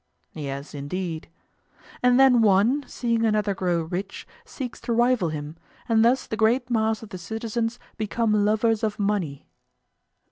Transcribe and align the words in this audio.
Yes, 0.33 0.73
indeed. 0.73 1.29
And 2.01 2.19
then 2.19 2.41
one, 2.41 2.83
seeing 2.87 3.23
another 3.23 3.53
grow 3.53 3.83
rich, 3.83 4.27
seeks 4.45 4.81
to 4.81 4.93
rival 4.93 5.29
him, 5.29 5.57
and 5.87 6.03
thus 6.03 6.25
the 6.25 6.35
great 6.35 6.71
mass 6.71 7.03
of 7.03 7.09
the 7.09 7.19
citizens 7.19 7.77
become 7.97 8.43
lovers 8.43 8.81
of 8.83 8.97
money. 8.97 9.45